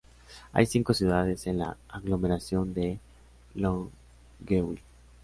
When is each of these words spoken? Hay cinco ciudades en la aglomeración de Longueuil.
Hay 0.53 0.65
cinco 0.65 0.95
ciudades 0.95 1.45
en 1.45 1.59
la 1.59 1.77
aglomeración 1.87 2.73
de 2.73 2.97
Longueuil. 3.53 4.81